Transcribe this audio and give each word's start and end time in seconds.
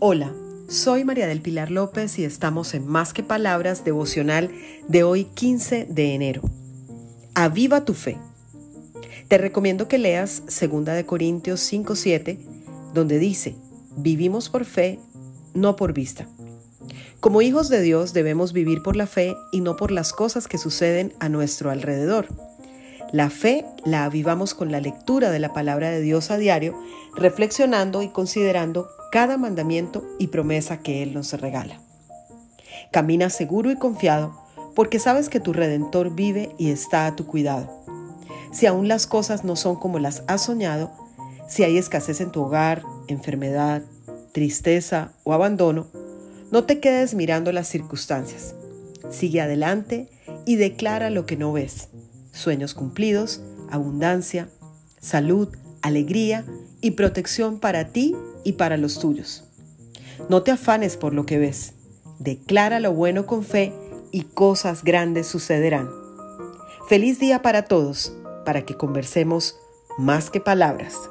Hola, 0.00 0.32
soy 0.68 1.02
María 1.02 1.26
del 1.26 1.40
Pilar 1.40 1.72
López 1.72 2.20
y 2.20 2.24
estamos 2.24 2.72
en 2.74 2.86
Más 2.86 3.12
que 3.12 3.24
Palabras 3.24 3.84
devocional 3.84 4.48
de 4.86 5.02
hoy 5.02 5.24
15 5.24 5.88
de 5.90 6.14
enero. 6.14 6.42
Aviva 7.34 7.84
tu 7.84 7.94
fe. 7.94 8.16
Te 9.26 9.38
recomiendo 9.38 9.88
que 9.88 9.98
leas 9.98 10.44
2 10.46 10.84
de 10.84 11.04
Corintios 11.04 11.60
5:7, 11.72 12.38
donde 12.94 13.18
dice: 13.18 13.56
Vivimos 13.96 14.50
por 14.50 14.66
fe, 14.66 15.00
no 15.52 15.74
por 15.74 15.92
vista. 15.92 16.28
Como 17.18 17.42
hijos 17.42 17.68
de 17.68 17.82
Dios 17.82 18.12
debemos 18.12 18.52
vivir 18.52 18.84
por 18.84 18.94
la 18.94 19.08
fe 19.08 19.34
y 19.50 19.62
no 19.62 19.74
por 19.74 19.90
las 19.90 20.12
cosas 20.12 20.46
que 20.46 20.58
suceden 20.58 21.12
a 21.18 21.28
nuestro 21.28 21.72
alrededor. 21.72 22.28
La 23.10 23.30
fe 23.30 23.64
la 23.84 24.04
avivamos 24.04 24.54
con 24.54 24.70
la 24.70 24.80
lectura 24.80 25.32
de 25.32 25.40
la 25.40 25.52
palabra 25.52 25.90
de 25.90 26.00
Dios 26.00 26.30
a 26.30 26.36
diario, 26.36 26.80
reflexionando 27.16 28.02
y 28.02 28.10
considerando 28.10 28.88
cada 29.10 29.36
mandamiento 29.36 30.04
y 30.18 30.28
promesa 30.28 30.78
que 30.78 31.02
Él 31.02 31.14
nos 31.14 31.32
regala. 31.32 31.80
Camina 32.92 33.30
seguro 33.30 33.70
y 33.70 33.76
confiado 33.76 34.38
porque 34.74 34.98
sabes 34.98 35.28
que 35.28 35.40
tu 35.40 35.52
Redentor 35.52 36.14
vive 36.14 36.54
y 36.58 36.70
está 36.70 37.06
a 37.06 37.16
tu 37.16 37.26
cuidado. 37.26 37.84
Si 38.52 38.66
aún 38.66 38.88
las 38.88 39.06
cosas 39.06 39.44
no 39.44 39.56
son 39.56 39.76
como 39.76 39.98
las 39.98 40.22
has 40.26 40.44
soñado, 40.44 40.90
si 41.48 41.64
hay 41.64 41.78
escasez 41.78 42.20
en 42.20 42.30
tu 42.30 42.42
hogar, 42.42 42.82
enfermedad, 43.08 43.82
tristeza 44.32 45.12
o 45.24 45.32
abandono, 45.32 45.86
no 46.50 46.64
te 46.64 46.80
quedes 46.80 47.14
mirando 47.14 47.52
las 47.52 47.68
circunstancias. 47.68 48.54
Sigue 49.10 49.40
adelante 49.40 50.08
y 50.46 50.56
declara 50.56 51.10
lo 51.10 51.26
que 51.26 51.36
no 51.36 51.52
ves 51.52 51.88
sueños 52.38 52.74
cumplidos, 52.74 53.42
abundancia, 53.70 54.48
salud, 55.00 55.48
alegría 55.82 56.44
y 56.80 56.92
protección 56.92 57.58
para 57.58 57.88
ti 57.92 58.16
y 58.44 58.52
para 58.52 58.76
los 58.76 58.98
tuyos. 58.98 59.44
No 60.28 60.42
te 60.42 60.50
afanes 60.50 60.96
por 60.96 61.14
lo 61.14 61.26
que 61.26 61.38
ves. 61.38 61.74
Declara 62.18 62.80
lo 62.80 62.92
bueno 62.92 63.26
con 63.26 63.44
fe 63.44 63.72
y 64.10 64.22
cosas 64.22 64.82
grandes 64.82 65.26
sucederán. 65.26 65.88
Feliz 66.88 67.18
día 67.18 67.42
para 67.42 67.64
todos, 67.64 68.14
para 68.44 68.64
que 68.64 68.76
conversemos 68.76 69.56
más 69.98 70.30
que 70.30 70.40
palabras. 70.40 71.10